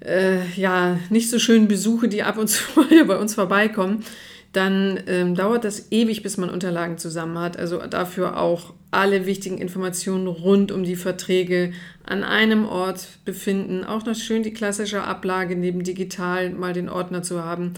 äh, 0.00 0.46
ja, 0.56 0.98
nicht 1.10 1.30
so 1.30 1.38
schönen 1.38 1.66
Besuche, 1.66 2.08
die 2.08 2.22
ab 2.22 2.38
und 2.38 2.48
zu 2.48 2.62
bei 3.06 3.16
uns 3.16 3.34
vorbeikommen, 3.34 4.04
dann 4.52 5.00
ähm, 5.08 5.34
dauert 5.34 5.64
das 5.64 5.90
ewig, 5.90 6.22
bis 6.22 6.36
man 6.36 6.48
Unterlagen 6.48 6.96
zusammen 6.96 7.38
hat. 7.38 7.56
Also 7.56 7.78
dafür 7.78 8.38
auch 8.38 8.74
alle 8.92 9.26
wichtigen 9.26 9.58
Informationen 9.58 10.28
rund 10.28 10.70
um 10.70 10.84
die 10.84 10.94
Verträge 10.94 11.72
an 12.04 12.22
einem 12.22 12.64
Ort 12.64 13.08
befinden. 13.24 13.82
Auch 13.82 14.06
noch 14.06 14.14
schön 14.14 14.44
die 14.44 14.52
klassische 14.52 15.02
Ablage 15.02 15.56
neben 15.56 15.82
digital 15.82 16.50
mal 16.50 16.72
den 16.72 16.88
Ordner 16.88 17.24
zu 17.24 17.42
haben 17.42 17.74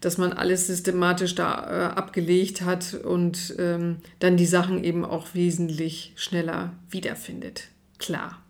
dass 0.00 0.18
man 0.18 0.32
alles 0.32 0.66
systematisch 0.66 1.34
da 1.34 1.90
äh, 1.92 1.98
abgelegt 1.98 2.62
hat 2.62 2.94
und 2.94 3.54
ähm, 3.58 3.98
dann 4.18 4.36
die 4.36 4.46
Sachen 4.46 4.82
eben 4.82 5.04
auch 5.04 5.34
wesentlich 5.34 6.12
schneller 6.16 6.72
wiederfindet. 6.90 7.68
Klar. 7.98 8.42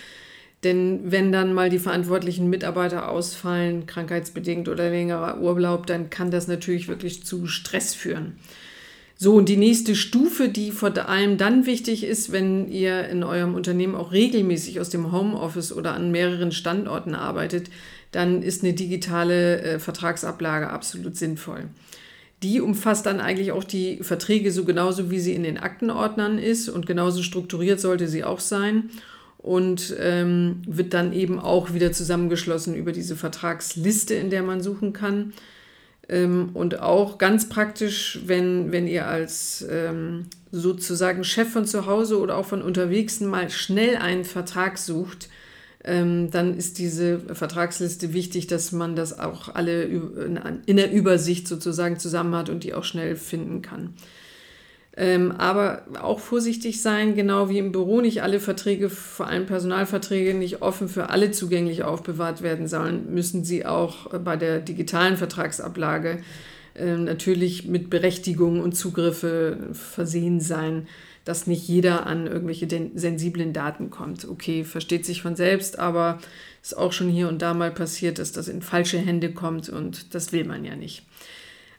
Denn 0.63 1.11
wenn 1.11 1.31
dann 1.33 1.53
mal 1.53 1.69
die 1.69 1.79
verantwortlichen 1.79 2.49
Mitarbeiter 2.49 3.09
ausfallen, 3.09 3.85
krankheitsbedingt 3.85 4.69
oder 4.69 4.89
längerer 4.89 5.41
Urlaub, 5.41 5.87
dann 5.87 6.09
kann 6.09 6.31
das 6.31 6.47
natürlich 6.47 6.87
wirklich 6.87 7.25
zu 7.25 7.47
Stress 7.47 7.93
führen. 7.93 8.37
So, 9.15 9.35
und 9.35 9.47
die 9.47 9.57
nächste 9.57 9.95
Stufe, 9.95 10.49
die 10.49 10.71
vor 10.71 10.97
allem 11.07 11.37
dann 11.37 11.65
wichtig 11.65 12.03
ist, 12.03 12.31
wenn 12.31 12.69
ihr 12.69 13.07
in 13.09 13.23
eurem 13.23 13.55
Unternehmen 13.55 13.95
auch 13.95 14.11
regelmäßig 14.11 14.79
aus 14.79 14.89
dem 14.89 15.11
Homeoffice 15.11 15.71
oder 15.71 15.93
an 15.93 16.11
mehreren 16.11 16.51
Standorten 16.51 17.13
arbeitet, 17.13 17.69
dann 18.11 18.41
ist 18.41 18.63
eine 18.63 18.73
digitale 18.73 19.61
äh, 19.61 19.79
Vertragsablage 19.79 20.69
absolut 20.69 21.15
sinnvoll. 21.15 21.69
Die 22.43 22.59
umfasst 22.61 23.05
dann 23.05 23.21
eigentlich 23.21 23.53
auch 23.53 23.63
die 23.63 24.03
Verträge 24.03 24.51
so 24.51 24.65
genauso, 24.65 25.09
wie 25.09 25.19
sie 25.19 25.33
in 25.33 25.43
den 25.43 25.57
Aktenordnern 25.57 26.37
ist 26.37 26.69
und 26.69 26.85
genauso 26.85 27.23
strukturiert 27.23 27.79
sollte 27.79 28.07
sie 28.07 28.23
auch 28.23 28.41
sein 28.41 28.89
und 29.37 29.95
ähm, 29.99 30.61
wird 30.67 30.93
dann 30.93 31.13
eben 31.13 31.39
auch 31.39 31.73
wieder 31.73 31.91
zusammengeschlossen 31.91 32.75
über 32.75 32.91
diese 32.91 33.15
Vertragsliste, 33.15 34.13
in 34.13 34.29
der 34.29 34.43
man 34.43 34.61
suchen 34.61 34.93
kann. 34.93 35.33
Ähm, 36.09 36.49
und 36.53 36.81
auch 36.81 37.17
ganz 37.17 37.47
praktisch, 37.47 38.19
wenn, 38.25 38.71
wenn 38.73 38.87
ihr 38.87 39.07
als 39.07 39.65
ähm, 39.69 40.27
sozusagen 40.51 41.23
Chef 41.23 41.49
von 41.49 41.65
zu 41.65 41.85
Hause 41.85 42.19
oder 42.19 42.37
auch 42.37 42.45
von 42.45 42.61
unterwegs 42.61 43.21
mal 43.21 43.49
schnell 43.49 43.95
einen 43.95 44.25
Vertrag 44.25 44.77
sucht, 44.77 45.29
ähm, 45.83 46.31
dann 46.31 46.57
ist 46.57 46.77
diese 46.77 47.19
Vertragsliste 47.19 48.13
wichtig, 48.13 48.47
dass 48.47 48.71
man 48.71 48.95
das 48.95 49.19
auch 49.19 49.53
alle 49.53 49.83
in 49.83 50.77
der 50.77 50.91
Übersicht 50.91 51.47
sozusagen 51.47 51.99
zusammen 51.99 52.35
hat 52.35 52.49
und 52.49 52.63
die 52.63 52.73
auch 52.73 52.83
schnell 52.83 53.15
finden 53.15 53.61
kann. 53.61 53.93
Ähm, 54.95 55.31
aber 55.31 55.85
auch 55.99 56.19
vorsichtig 56.19 56.81
sein, 56.81 57.15
genau 57.15 57.49
wie 57.49 57.57
im 57.57 57.71
Büro 57.71 57.99
nicht 57.99 58.21
alle 58.21 58.39
Verträge, 58.39 58.91
vor 58.91 59.27
allem 59.27 59.47
Personalverträge, 59.47 60.35
nicht 60.35 60.61
offen 60.61 60.87
für 60.87 61.09
alle 61.09 61.31
zugänglich 61.31 61.83
aufbewahrt 61.83 62.43
werden 62.43 62.67
sollen, 62.67 63.11
müssen 63.11 63.43
sie 63.43 63.65
auch 63.65 64.11
bei 64.19 64.35
der 64.35 64.59
digitalen 64.59 65.17
Vertragsablage 65.17 66.19
äh, 66.75 66.95
natürlich 66.95 67.67
mit 67.67 67.89
Berechtigung 67.89 68.61
und 68.61 68.73
Zugriffe 68.73 69.57
versehen 69.73 70.39
sein, 70.39 70.87
dass 71.25 71.47
nicht 71.47 71.67
jeder 71.67 72.05
an 72.05 72.27
irgendwelche 72.27 72.67
sensiblen 72.95 73.53
Daten 73.53 73.89
kommt. 73.89 74.27
Okay, 74.27 74.63
versteht 74.63 75.05
sich 75.05 75.21
von 75.21 75.35
selbst, 75.35 75.79
aber 75.79 76.19
ist 76.61 76.77
auch 76.77 76.93
schon 76.93 77.09
hier 77.09 77.27
und 77.27 77.41
da 77.41 77.53
mal 77.53 77.71
passiert, 77.71 78.19
dass 78.19 78.31
das 78.31 78.47
in 78.47 78.61
falsche 78.61 78.97
Hände 78.97 79.31
kommt 79.31 79.69
und 79.69 80.13
das 80.15 80.31
will 80.31 80.45
man 80.45 80.65
ja 80.65 80.75
nicht. 80.75 81.03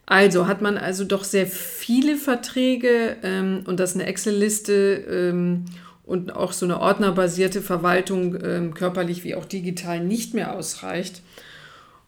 Also 0.07 0.47
hat 0.47 0.61
man 0.61 0.77
also 0.77 1.05
doch 1.05 1.25
sehr 1.25 1.47
viele 1.47 2.17
Verträge 2.17 3.17
ähm, 3.23 3.63
und 3.67 3.81
das 3.81 3.95
eine 3.95 4.05
Excel-Liste 4.05 5.05
ähm, 5.09 5.65
und 6.05 6.37
auch 6.37 6.53
so 6.53 6.67
eine 6.67 6.81
ordnerbasierte 6.81 7.63
Verwaltung 7.63 8.37
ähm, 8.43 8.75
körperlich 8.75 9.25
wie 9.25 9.35
auch 9.35 9.47
digital 9.47 10.01
nicht 10.01 10.35
mehr 10.35 10.55
ausreicht. 10.55 11.23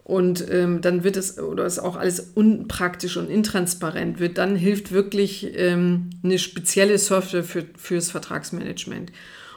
Und 0.07 0.49
ähm, 0.53 0.83
dann 0.83 1.03
wird 1.03 1.17
es, 1.17 1.37
oder 1.37 1.67
ist 1.67 1.81
auch 1.81 1.97
alles 1.97 2.31
unpraktisch 2.37 3.17
und 3.17 3.29
intransparent 3.29 4.21
wird, 4.21 4.39
dann 4.39 4.55
hilft 4.55 4.93
wirklich 4.93 5.51
ähm, 5.57 6.11
eine 6.23 6.39
spezielle 6.39 6.97
Software 6.97 7.43
für, 7.43 7.65
fürs 7.77 8.13
Vertragsmanagement. 8.13 9.11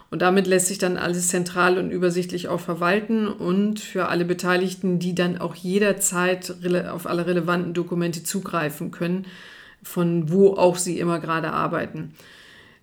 Und 0.09 0.23
damit 0.23 0.47
lässt 0.47 0.65
sich 0.65 0.79
dann 0.79 0.97
alles 0.97 1.27
zentral 1.27 1.77
und 1.77 1.91
übersichtlich 1.91 2.47
auch 2.47 2.59
verwalten 2.59 3.27
und 3.27 3.79
für 3.79 4.07
alle 4.07 4.25
Beteiligten, 4.25 4.97
die 4.97 5.13
dann 5.13 5.37
auch 5.37 5.53
jederzeit 5.53 6.55
auf 6.89 7.05
alle 7.05 7.27
relevanten 7.27 7.75
Dokumente 7.75 8.23
zugreifen 8.23 8.89
können, 8.89 9.27
von 9.83 10.31
wo 10.31 10.55
auch 10.55 10.77
sie 10.77 10.97
immer 10.99 11.19
gerade 11.19 11.51
arbeiten. 11.51 12.15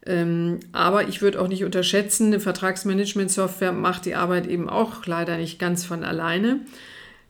Ähm, 0.07 0.61
aber 0.71 1.09
ich 1.09 1.21
würde 1.21 1.41
auch 1.41 1.49
nicht 1.49 1.65
unterschätzen, 1.65 2.29
eine 2.29 2.39
Vertragsmanagement-Software 2.39 3.73
macht 3.73 4.05
die 4.05 4.15
Arbeit 4.15 4.47
eben 4.47 4.69
auch 4.69 5.05
leider 5.07 5.37
nicht 5.37 5.59
ganz 5.59 5.85
von 5.85 6.05
alleine. 6.05 6.61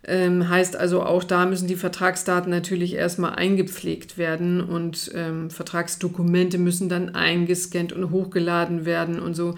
Ähm, 0.08 0.48
heißt 0.48 0.76
also, 0.76 1.02
auch 1.02 1.25
da 1.25 1.46
müssen 1.46 1.66
die 1.66 1.75
Vertragsdaten 1.75 2.48
natürlich 2.48 2.94
erstmal 2.94 3.34
eingepflegt 3.34 4.18
werden 4.18 4.60
und 4.60 5.10
ähm, 5.14 5.50
Vertragsdokumente 5.50 6.58
müssen 6.58 6.88
dann 6.88 7.16
eingescannt 7.16 7.92
und 7.92 8.10
hochgeladen 8.12 8.86
werden 8.86 9.18
und 9.18 9.34
so. 9.34 9.56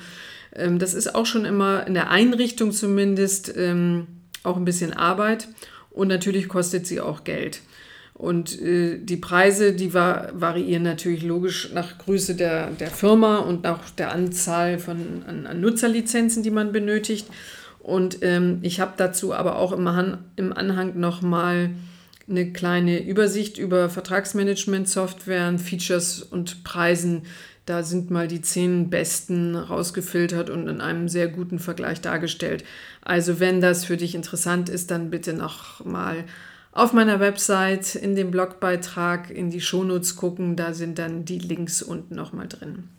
Ähm, 0.55 0.79
das 0.79 0.95
ist 0.95 1.15
auch 1.15 1.27
schon 1.27 1.45
immer 1.45 1.87
in 1.87 1.93
der 1.93 2.11
Einrichtung 2.11 2.73
zumindest 2.73 3.53
ähm, 3.57 4.07
auch 4.43 4.57
ein 4.57 4.65
bisschen 4.65 4.95
Arbeit 4.95 5.49
und 5.91 6.09
natürlich 6.09 6.49
kostet 6.49 6.87
sie 6.87 7.01
auch 7.03 7.25
Geld. 7.25 7.61
Und 8.15 8.61
äh, 8.61 8.99
die 8.99 9.17
Preise, 9.19 9.75
die 9.75 9.93
va 9.93 10.31
variieren 10.33 10.83
natürlich 10.83 11.23
logisch 11.23 11.71
nach 11.75 11.99
Größe 11.99 12.35
der, 12.35 12.71
der 12.71 12.91
Firma 12.91 13.39
und 13.39 13.65
nach 13.65 13.91
der 13.91 14.13
Anzahl 14.13 14.79
von 14.79 15.23
an, 15.27 15.47
an 15.47 15.61
Nutzerlizenzen, 15.61 16.43
die 16.43 16.51
man 16.51 16.73
benötigt. 16.73 17.27
Und 17.89 18.19
ähm, 18.23 18.59
ich 18.61 18.81
habe 18.81 18.93
dazu 18.99 19.33
aber 19.33 19.57
auch 19.57 19.73
im, 19.73 19.89
Han 19.89 20.19
im 20.37 20.53
Anhang 20.53 21.01
nochmal 21.01 21.71
eine 22.29 22.53
kleine 22.53 23.03
Übersicht 23.03 23.57
über 23.57 23.89
Vertragsmanagement-Software, 23.89 25.59
Features 25.59 26.23
und 26.23 26.65
Preisen. 26.65 27.23
Da 27.65 27.83
sind 27.83 28.11
mal 28.11 28.29
die 28.29 28.43
zehn 28.43 28.91
besten 28.91 29.57
rausgefiltert 29.57 30.51
und 30.51 30.69
in 30.69 30.83
einem 30.83 31.09
sehr 31.09 31.29
guten 31.29 31.59
Vergleich 31.59 32.03
dargestellt. 32.03 32.63
Also 33.01 33.41
wenn 33.41 33.63
das 33.63 33.87
für 33.87 33.97
dich 33.97 34.15
interessant 34.15 34.69
ist, 34.69 34.91
dann 34.91 35.09
bitte 35.09 35.33
noch 35.33 35.83
mal 35.83 36.25
auf 36.73 36.93
meiner 36.93 37.21
Website 37.21 37.95
in 37.95 38.15
dem 38.15 38.31
Blogbeitrag 38.31 39.31
in 39.31 39.49
die 39.49 39.63
Shownotes 39.63 40.15
gucken. 40.15 40.57
Da 40.57 40.75
sind 40.75 40.99
dann 40.99 41.25
die 41.25 41.39
Links 41.39 41.81
unten 41.81 42.17
noch 42.17 42.35
mal 42.35 42.49
drin. 42.49 42.91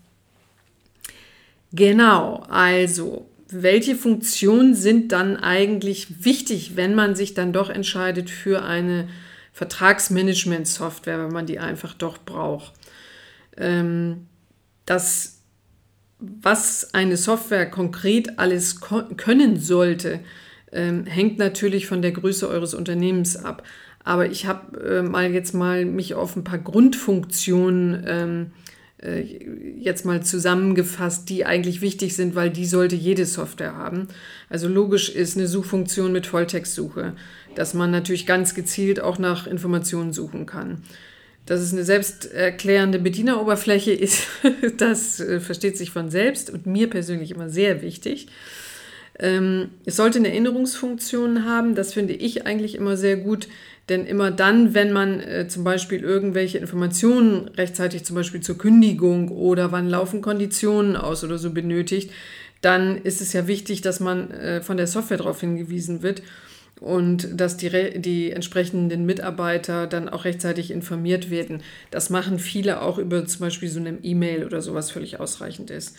Genau, 1.71 2.43
also 2.49 3.29
welche 3.51 3.95
Funktionen 3.95 4.75
sind 4.75 5.11
dann 5.11 5.35
eigentlich 5.37 6.23
wichtig, 6.23 6.75
wenn 6.75 6.95
man 6.95 7.15
sich 7.15 7.33
dann 7.33 7.51
doch 7.51 7.69
entscheidet 7.69 8.29
für 8.29 8.63
eine 8.63 9.07
Vertragsmanagement-Software, 9.53 11.19
wenn 11.19 11.33
man 11.33 11.47
die 11.47 11.59
einfach 11.59 11.93
doch 11.93 12.19
braucht? 12.19 12.73
Ähm, 13.57 14.27
das, 14.85 15.41
was 16.19 16.93
eine 16.93 17.17
Software 17.17 17.69
konkret 17.69 18.37
alles 18.37 18.79
können 18.81 19.59
sollte, 19.59 20.19
ähm, 20.71 21.05
hängt 21.05 21.39
natürlich 21.39 21.87
von 21.87 22.01
der 22.01 22.11
Größe 22.11 22.47
eures 22.47 22.75
Unternehmens 22.75 23.35
ab. 23.35 23.63
Aber 24.03 24.27
ich 24.27 24.45
habe 24.45 24.79
äh, 24.79 25.01
mal 25.01 25.31
jetzt 25.31 25.53
mal 25.53 25.85
mich 25.85 26.13
auf 26.13 26.35
ein 26.35 26.43
paar 26.43 26.59
Grundfunktionen 26.59 28.03
ähm, 28.07 28.51
äh, 29.01 29.21
jetzt 29.79 30.05
mal 30.05 30.23
zusammengefasst, 30.23 31.29
die 31.29 31.45
eigentlich 31.45 31.81
wichtig 31.81 32.15
sind, 32.15 32.35
weil 32.35 32.49
die 32.49 32.65
sollte 32.65 32.95
jede 32.95 33.25
Software 33.25 33.75
haben. 33.75 34.07
Also 34.49 34.67
logisch 34.67 35.09
ist 35.09 35.37
eine 35.37 35.47
Suchfunktion 35.47 36.11
mit 36.11 36.27
Volltextsuche, 36.27 37.13
dass 37.55 37.73
man 37.73 37.91
natürlich 37.91 38.25
ganz 38.25 38.55
gezielt 38.55 38.99
auch 38.99 39.17
nach 39.17 39.47
Informationen 39.47 40.11
suchen 40.11 40.45
kann. 40.45 40.83
Dass 41.45 41.61
es 41.61 41.71
eine 41.71 41.83
selbsterklärende 41.83 42.99
Bedieneroberfläche 42.99 43.91
ist, 43.91 44.27
das 44.77 45.19
äh, 45.19 45.39
versteht 45.39 45.77
sich 45.77 45.91
von 45.91 46.09
selbst 46.09 46.49
und 46.49 46.65
mir 46.65 46.89
persönlich 46.89 47.31
immer 47.31 47.49
sehr 47.49 47.81
wichtig. 47.81 48.27
Ähm, 49.19 49.69
es 49.85 49.97
sollte 49.97 50.19
eine 50.19 50.29
Erinnerungsfunktion 50.29 51.45
haben, 51.45 51.75
das 51.75 51.93
finde 51.93 52.13
ich 52.13 52.45
eigentlich 52.45 52.75
immer 52.75 52.95
sehr 52.95 53.17
gut, 53.17 53.47
denn 53.89 54.05
immer 54.05 54.31
dann, 54.31 54.73
wenn 54.73 54.93
man 54.93 55.19
äh, 55.19 55.47
zum 55.47 55.63
Beispiel 55.63 56.01
irgendwelche 56.01 56.57
Informationen 56.57 57.49
rechtzeitig 57.49 58.05
zum 58.05 58.15
Beispiel 58.15 58.41
zur 58.41 58.57
Kündigung 58.57 59.29
oder 59.29 59.71
wann 59.71 59.89
laufen 59.89 60.21
Konditionen 60.21 60.95
aus 60.95 61.23
oder 61.23 61.37
so 61.37 61.51
benötigt, 61.51 62.11
dann 62.61 62.97
ist 62.97 63.21
es 63.21 63.33
ja 63.33 63.47
wichtig, 63.47 63.81
dass 63.81 63.99
man 63.99 64.31
äh, 64.31 64.61
von 64.61 64.77
der 64.77 64.87
Software 64.87 65.17
darauf 65.17 65.41
hingewiesen 65.41 66.01
wird 66.01 66.21
und 66.79 67.39
dass 67.39 67.57
die, 67.57 67.99
die 67.99 68.31
entsprechenden 68.31 69.05
Mitarbeiter 69.05 69.87
dann 69.87 70.07
auch 70.07 70.25
rechtzeitig 70.25 70.71
informiert 70.71 71.29
werden. 71.29 71.61
Das 71.91 72.09
machen 72.09 72.39
viele 72.39 72.81
auch 72.81 72.97
über 72.97 73.25
zum 73.25 73.41
Beispiel 73.41 73.69
so 73.69 73.79
eine 73.79 73.97
E-Mail 74.01 74.45
oder 74.45 74.61
sowas 74.61 74.91
völlig 74.91 75.19
ausreichend 75.19 75.71
ist. 75.71 75.97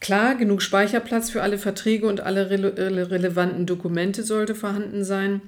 Klar, 0.00 0.36
genug 0.36 0.62
Speicherplatz 0.62 1.30
für 1.30 1.42
alle 1.42 1.58
Verträge 1.58 2.06
und 2.06 2.20
alle 2.20 2.50
rele 2.50 3.10
relevanten 3.10 3.66
Dokumente 3.66 4.22
sollte 4.22 4.54
vorhanden 4.54 5.04
sein. 5.04 5.40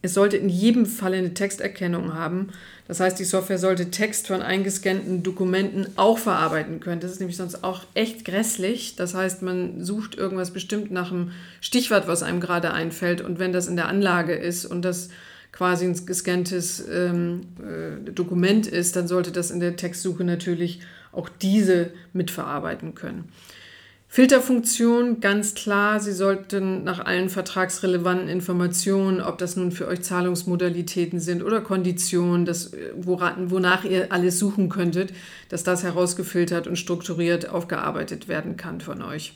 Es 0.00 0.14
sollte 0.14 0.36
in 0.36 0.48
jedem 0.48 0.86
Fall 0.86 1.14
eine 1.14 1.34
Texterkennung 1.34 2.14
haben. 2.14 2.50
Das 2.86 3.00
heißt, 3.00 3.18
die 3.18 3.24
Software 3.24 3.58
sollte 3.58 3.90
Text 3.90 4.28
von 4.28 4.42
eingescannten 4.42 5.24
Dokumenten 5.24 5.88
auch 5.96 6.18
verarbeiten 6.18 6.78
können. 6.78 7.00
Das 7.00 7.10
ist 7.10 7.18
nämlich 7.18 7.36
sonst 7.36 7.64
auch 7.64 7.82
echt 7.94 8.24
grässlich. 8.24 8.94
Das 8.94 9.14
heißt, 9.14 9.42
man 9.42 9.82
sucht 9.84 10.14
irgendwas 10.14 10.52
bestimmt 10.52 10.92
nach 10.92 11.10
einem 11.10 11.32
Stichwort, 11.60 12.06
was 12.06 12.22
einem 12.22 12.38
gerade 12.40 12.72
einfällt. 12.72 13.20
Und 13.20 13.40
wenn 13.40 13.52
das 13.52 13.66
in 13.66 13.74
der 13.74 13.88
Anlage 13.88 14.34
ist 14.34 14.64
und 14.64 14.82
das 14.82 15.08
quasi 15.50 15.86
ein 15.86 16.06
gescanntes 16.06 16.86
ähm, 16.88 17.40
äh, 17.58 18.12
Dokument 18.12 18.68
ist, 18.68 18.94
dann 18.94 19.08
sollte 19.08 19.32
das 19.32 19.50
in 19.50 19.58
der 19.58 19.74
Textsuche 19.74 20.22
natürlich 20.22 20.80
auch 21.10 21.28
diese 21.28 21.90
mitverarbeiten 22.12 22.94
können. 22.94 23.32
Filterfunktion, 24.10 25.20
ganz 25.20 25.54
klar, 25.54 26.00
Sie 26.00 26.12
sollten 26.12 26.82
nach 26.82 26.98
allen 27.04 27.28
vertragsrelevanten 27.28 28.28
Informationen, 28.28 29.20
ob 29.20 29.36
das 29.36 29.54
nun 29.54 29.70
für 29.70 29.86
euch 29.86 30.00
Zahlungsmodalitäten 30.00 31.20
sind 31.20 31.42
oder 31.42 31.60
Konditionen, 31.60 32.46
das, 32.46 32.72
woran, 32.96 33.50
wonach 33.50 33.84
ihr 33.84 34.10
alles 34.10 34.38
suchen 34.38 34.70
könntet, 34.70 35.12
dass 35.50 35.62
das 35.62 35.82
herausgefiltert 35.82 36.66
und 36.66 36.76
strukturiert 36.76 37.50
aufgearbeitet 37.50 38.28
werden 38.28 38.56
kann 38.56 38.80
von 38.80 39.02
euch. 39.02 39.34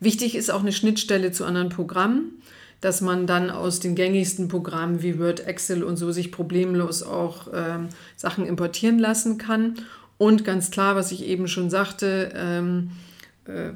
Wichtig 0.00 0.34
ist 0.34 0.50
auch 0.50 0.60
eine 0.60 0.72
Schnittstelle 0.72 1.30
zu 1.30 1.44
anderen 1.44 1.68
Programmen, 1.68 2.42
dass 2.80 3.02
man 3.02 3.26
dann 3.26 3.50
aus 3.50 3.80
den 3.80 3.94
gängigsten 3.94 4.48
Programmen 4.48 5.02
wie 5.02 5.18
Word, 5.18 5.46
Excel 5.46 5.84
und 5.84 5.98
so 5.98 6.10
sich 6.10 6.32
problemlos 6.32 7.02
auch 7.02 7.48
ähm, 7.52 7.88
Sachen 8.16 8.46
importieren 8.46 8.98
lassen 8.98 9.36
kann. 9.36 9.74
Und 10.18 10.44
ganz 10.44 10.70
klar, 10.70 10.96
was 10.96 11.12
ich 11.12 11.26
eben 11.26 11.48
schon 11.48 11.68
sagte, 11.68 12.32
ähm, 12.34 12.90
äh, 12.90 13.05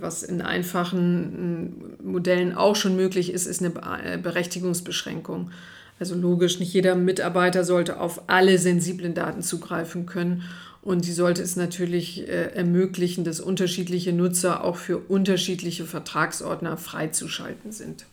was 0.01 0.23
in 0.23 0.43
einfachen 0.43 1.97
Modellen 2.03 2.55
auch 2.55 2.77
schon 2.77 2.97
möglich 2.97 3.33
ist, 3.33 3.47
ist 3.47 3.63
eine 3.63 3.73
äh, 4.05 4.19
Berechtigungsbeschränkung. 4.19 5.51
Also 5.99 6.15
logisch, 6.15 6.59
nicht 6.59 6.73
jeder 6.73 6.95
Mitarbeiter 6.95 7.63
sollte 7.63 8.01
auf 8.01 8.23
alle 8.29 8.59
sensiblen 8.59 9.15
Daten 9.15 9.43
zugreifen 9.43 10.07
können. 10.07 10.43
Und 10.83 11.05
sie 11.05 11.13
sollte 11.13 11.43
es 11.43 11.57
natürlich 11.57 12.27
äh, 12.27 12.53
ermöglichen, 12.55 13.23
dass 13.23 13.39
unterschiedliche 13.39 14.15
Nutzer 14.15 14.65
auch 14.65 14.77
für 14.77 14.97
unterschiedliche 14.97 15.85
Vertragsordner 15.85 16.79
freizuschalten 16.79 17.71
sind. 17.71 18.07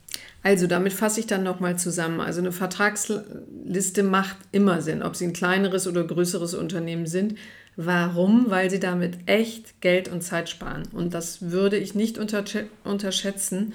Also 0.44 0.68
damit 0.68 0.92
fasse 0.92 1.22
ich 1.22 1.28
dann 1.28 1.44
nochmal 1.44 1.78
zusammen. 1.80 2.20
Also 2.20 2.42
eine 2.42 2.52
Vertragsliste 2.52 4.04
macht 4.04 4.36
immer 4.52 4.82
Sinn, 4.82 5.02
ob 5.02 5.16
Sie 5.16 5.26
ein 5.26 5.34
kleineres 5.34 5.88
oder 5.88 6.04
größeres 6.04 6.56
Unternehmen 6.56 7.08
sind. 7.08 7.36
Warum? 7.80 8.50
Weil 8.50 8.72
sie 8.72 8.80
damit 8.80 9.30
echt 9.30 9.82
Geld 9.82 10.10
und 10.10 10.22
Zeit 10.22 10.50
sparen. 10.50 10.84
Und 10.92 11.14
das 11.14 11.52
würde 11.52 11.78
ich 11.78 11.94
nicht 11.94 12.18
unterschätzen, 12.18 13.74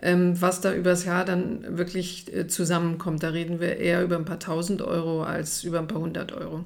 ähm, 0.00 0.40
was 0.40 0.60
da 0.60 0.72
übers 0.72 1.04
Jahr 1.04 1.24
dann 1.24 1.76
wirklich 1.76 2.32
äh, 2.32 2.46
zusammenkommt. 2.46 3.24
Da 3.24 3.30
reden 3.30 3.58
wir 3.60 3.76
eher 3.78 4.04
über 4.04 4.16
ein 4.16 4.24
paar 4.24 4.38
tausend 4.38 4.82
Euro 4.82 5.24
als 5.24 5.64
über 5.64 5.80
ein 5.80 5.88
paar 5.88 6.00
hundert 6.00 6.32
Euro. 6.32 6.64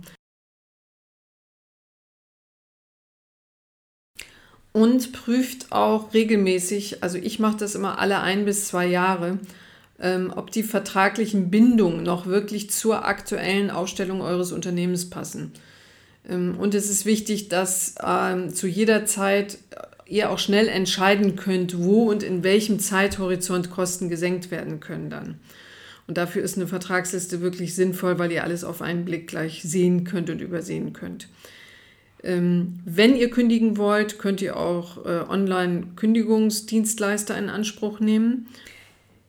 Und 4.73 5.13
prüft 5.13 5.73
auch 5.73 6.13
regelmäßig, 6.13 7.03
also 7.03 7.17
ich 7.17 7.39
mache 7.39 7.57
das 7.59 7.75
immer 7.77 7.99
alle 7.99 8.21
ein 8.21 8.45
bis 8.45 8.69
zwei 8.69 8.87
Jahre, 8.87 9.39
ähm, 10.01 10.33
ob 10.35 10.51
die 10.51 10.65
vertraglichen 10.65 11.49
Bindungen 11.51 12.03
noch 12.03 12.27
wirklich 12.27 12.71
zur 12.71 13.07
aktuellen 13.07 13.71
Aufstellung 13.71 14.21
eures 14.21 14.53
Unternehmens 14.53 15.09
passen. 15.09 15.53
Ähm, 16.29 16.57
und 16.59 16.75
es 16.75 16.91
ist 16.91 17.07
wichtig, 17.07 17.49
dass 17.49 17.95
ähm, 18.05 18.55
zu 18.55 18.67
jeder 18.67 19.07
Zeit 19.07 19.59
ihr 20.07 20.31
auch 20.31 20.39
schnell 20.39 20.69
entscheiden 20.69 21.35
könnt, 21.37 21.79
wo 21.79 22.11
und 22.11 22.23
in 22.23 22.45
welchem 22.45 22.79
Zeithorizont 22.79 23.71
Kosten 23.71 24.09
gesenkt 24.09 24.51
werden 24.51 24.81
können 24.81 25.11
dann. 25.11 25.37
Und 26.07 26.19
dafür 26.19 26.43
ist 26.43 26.57
eine 26.57 26.67
Vertragsliste 26.67 27.41
wirklich 27.41 27.75
sinnvoll, 27.75 28.19
weil 28.19 28.31
ihr 28.31 28.45
alles 28.45 28.65
auf 28.65 28.83
einen 28.83 29.07
Blick 29.07 29.27
gleich 29.27 29.63
sehen 29.63 30.05
könnt 30.05 30.29
und 30.29 30.43
übersehen 30.43 30.93
könnt. 30.93 31.29
Ähm, 32.23 32.81
wenn 32.85 33.17
ihr 33.17 33.31
kündigen 33.31 33.79
wollt, 33.79 34.19
könnt 34.19 34.43
ihr 34.43 34.57
auch 34.57 35.05
äh, 35.05 35.25
Online-Kündigungsdienstleister 35.29 37.39
in 37.39 37.49
Anspruch 37.49 38.01
nehmen. 38.01 38.49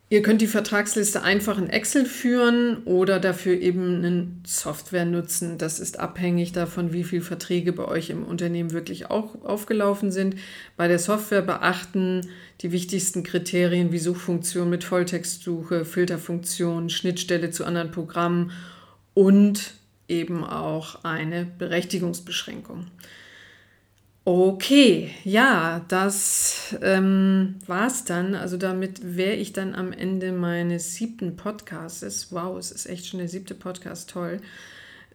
Ihr 0.08 0.22
könnt 0.22 0.42
die 0.42 0.48
Vertragsliste 0.48 1.24
einfach 1.24 1.58
in 1.58 1.68
Excel 1.68 2.06
führen 2.06 2.84
oder 2.86 3.20
dafür 3.20 3.60
eben 3.60 4.06
eine 4.06 4.28
Software 4.46 5.06
nutzen. 5.06 5.58
Das 5.58 5.80
ist 5.80 6.00
abhängig 6.00 6.52
davon, 6.52 6.94
wie 6.94 7.04
viele 7.04 7.24
Verträge 7.24 7.74
bei 7.74 7.86
euch 7.86 8.12
im 8.12 8.24
Unternehmen 8.24 8.72
wirklich 8.72 9.10
auch 9.10 9.44
aufgelaufen 9.44 10.12
sind. 10.12 10.36
Bei 10.78 10.88
der 10.88 11.00
Software 11.00 11.42
beachten 11.42 12.22
die 12.62 12.72
wichtigsten 12.72 13.24
Kriterien 13.24 13.92
wie 13.92 13.98
Suchfunktion 13.98 14.70
mit 14.70 14.84
Volltextsuche, 14.84 15.86
Filterfunktion, 15.86 16.92
Schnittstelle 16.92 17.50
zu 17.50 17.66
anderen 17.66 17.90
Programmen 17.90 18.52
und 19.16 19.74
eben 20.08 20.44
auch 20.44 21.04
eine 21.04 21.48
Berechtigungsbeschränkung. 21.58 22.86
Okay, 24.28 25.12
ja, 25.24 25.86
das 25.88 26.76
ähm, 26.82 27.58
war's 27.68 28.06
dann. 28.06 28.34
Also 28.34 28.58
damit 28.58 29.16
wäre 29.16 29.36
ich 29.36 29.54
dann 29.54 29.76
am 29.76 29.94
Ende 29.94 30.32
meines 30.32 30.96
siebten 30.96 31.36
Podcasts. 31.36 32.32
Wow, 32.32 32.58
es 32.58 32.72
ist 32.72 32.88
echt 32.88 33.06
schon 33.06 33.20
der 33.20 33.30
siebte 33.30 33.54
Podcast, 33.54 34.10
toll. 34.10 34.42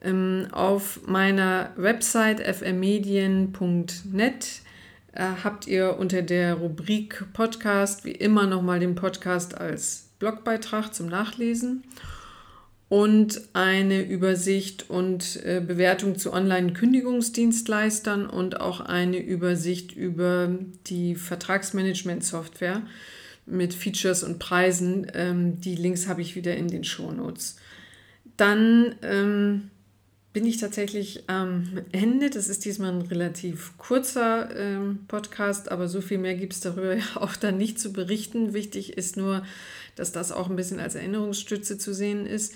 Ähm, 0.00 0.46
auf 0.52 1.00
meiner 1.08 1.72
Website 1.74 2.40
fmmedien.net 2.40 4.46
äh, 5.12 5.24
habt 5.42 5.66
ihr 5.66 5.98
unter 5.98 6.22
der 6.22 6.54
Rubrik 6.54 7.24
Podcast 7.32 8.04
wie 8.04 8.12
immer 8.12 8.46
nochmal 8.46 8.78
den 8.78 8.94
Podcast 8.94 9.58
als 9.58 10.10
Blogbeitrag 10.20 10.94
zum 10.94 11.08
Nachlesen 11.08 11.82
und 12.90 13.40
eine 13.52 14.02
Übersicht 14.02 14.90
und 14.90 15.40
äh, 15.44 15.62
Bewertung 15.64 16.18
zu 16.18 16.32
Online-Kündigungsdienstleistern 16.32 18.26
und 18.26 18.60
auch 18.60 18.80
eine 18.80 19.18
Übersicht 19.18 19.92
über 19.92 20.50
die 20.88 21.14
Vertragsmanagement-Software 21.14 22.82
mit 23.46 23.74
Features 23.74 24.24
und 24.24 24.40
Preisen. 24.40 25.06
Ähm, 25.14 25.60
die 25.60 25.76
Links 25.76 26.08
habe 26.08 26.20
ich 26.20 26.34
wieder 26.34 26.56
in 26.56 26.66
den 26.66 26.82
Shownotes. 26.82 27.54
Dann 28.36 28.96
ähm, 29.02 29.70
bin 30.32 30.46
ich 30.46 30.58
tatsächlich 30.58 31.28
am 31.28 31.80
Ende. 31.92 32.30
Das 32.30 32.48
ist 32.48 32.64
diesmal 32.64 32.92
ein 32.92 33.02
relativ 33.02 33.76
kurzer 33.78 34.54
ähm, 34.56 35.00
Podcast, 35.08 35.70
aber 35.70 35.88
so 35.88 36.00
viel 36.00 36.18
mehr 36.18 36.34
gibt 36.34 36.52
es 36.52 36.60
darüber 36.60 36.94
ja 36.96 37.04
auch 37.16 37.36
dann 37.36 37.58
nicht 37.58 37.80
zu 37.80 37.92
berichten. 37.92 38.52
Wichtig 38.52 38.96
ist 38.96 39.16
nur, 39.16 39.44
dass 39.96 40.12
das 40.12 40.32
auch 40.32 40.48
ein 40.48 40.56
bisschen 40.56 40.80
als 40.80 40.94
Erinnerungsstütze 40.94 41.78
zu 41.78 41.92
sehen 41.92 42.26
ist 42.26 42.54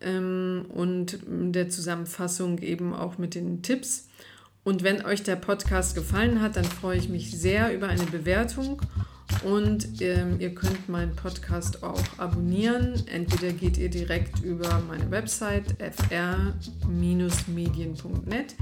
ähm, 0.00 0.66
und 0.68 1.18
der 1.26 1.68
Zusammenfassung 1.70 2.58
eben 2.58 2.92
auch 2.92 3.16
mit 3.16 3.34
den 3.34 3.62
Tipps. 3.62 4.08
Und 4.62 4.82
wenn 4.82 5.04
euch 5.04 5.22
der 5.22 5.36
Podcast 5.36 5.94
gefallen 5.94 6.40
hat, 6.40 6.56
dann 6.56 6.64
freue 6.64 6.98
ich 6.98 7.08
mich 7.08 7.30
sehr 7.38 7.74
über 7.74 7.88
eine 7.88 8.04
Bewertung. 8.04 8.80
Und 9.44 10.00
ähm, 10.00 10.40
ihr 10.40 10.54
könnt 10.54 10.88
meinen 10.88 11.14
Podcast 11.14 11.82
auch 11.82 12.18
abonnieren. 12.18 13.06
Entweder 13.06 13.52
geht 13.52 13.76
ihr 13.76 13.90
direkt 13.90 14.42
über 14.42 14.80
meine 14.88 15.10
Website 15.10 15.76
fr-medien.net 15.78 18.54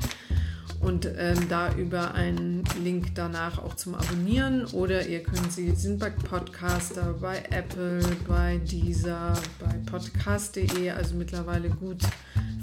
und 0.82 1.08
ähm, 1.16 1.48
da 1.48 1.72
über 1.74 2.14
einen 2.14 2.64
Link 2.82 3.14
danach 3.14 3.58
auch 3.58 3.74
zum 3.74 3.94
Abonnieren 3.94 4.66
oder 4.66 5.06
ihr 5.06 5.22
könnt 5.22 5.52
sie 5.52 5.70
sind 5.72 6.00
bei 6.00 6.10
Podcaster, 6.10 7.14
bei 7.20 7.42
Apple, 7.50 8.00
bei 8.26 8.58
Deezer, 8.58 9.34
bei 9.60 9.72
podcast.de, 9.90 10.90
also 10.90 11.14
mittlerweile 11.14 11.70
gut 11.70 12.02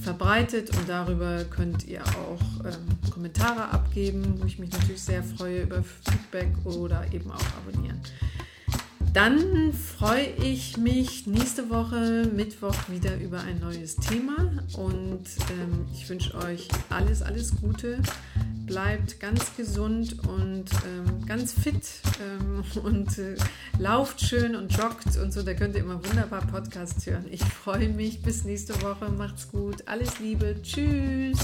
verbreitet 0.02 0.76
und 0.76 0.90
darüber 0.90 1.46
könnt 1.46 1.88
ihr 1.88 2.04
auch 2.04 2.66
ähm, 2.66 3.10
Kommentare 3.10 3.70
abgeben, 3.70 4.36
wo 4.40 4.46
ich 4.46 4.60
mich 4.60 4.72
natürlich 4.72 5.02
sehr 5.02 5.24
freue 5.24 5.64
über 5.64 5.84
Feedback 5.84 6.50
oder 6.66 7.06
eben 7.14 7.32
auch 7.32 7.46
abonnieren. 7.58 8.02
Dann 9.14 9.74
freue 9.74 10.28
ich 10.44 10.78
mich 10.78 11.26
nächste 11.26 11.70
Woche 11.72 12.30
Mittwoch 12.34 12.76
wieder 12.90 13.18
über 13.18 13.42
ein 13.42 13.60
neues 13.60 13.96
Thema 13.96 14.36
und 14.78 15.26
ähm, 15.52 15.88
ich 15.92 16.08
wünsche 16.08 16.36
euch 16.36 16.68
alles, 16.90 17.24
alles 17.24 17.56
Gute. 17.60 18.00
Bleibt 18.68 19.20
ganz 19.20 19.56
gesund 19.58 20.16
und 20.28 20.66
ähm, 20.86 21.26
ganz 21.26 21.54
fit 21.54 21.82
ähm, 22.22 22.64
und 22.84 23.18
äh, 23.18 23.36
lauft 23.80 24.22
schön 24.22 24.56
und 24.56 24.78
joggt 24.78 25.18
und 25.18 25.34
so. 25.34 25.42
Da 25.42 25.56
könnt 25.56 25.74
ihr 25.74 25.82
immer 25.82 26.06
wunderbar 26.06 26.46
Podcasts 26.46 27.04
hören. 27.08 27.26
Ich 27.32 27.44
freue 27.44 27.90
mich. 27.90 28.22
Bis 28.22 28.44
nächste 28.44 28.80
Woche. 28.84 29.10
Macht's 29.10 29.50
gut. 29.50 29.88
Alles 29.88 30.20
Liebe. 30.20 30.56
Tschüss. 30.62 31.40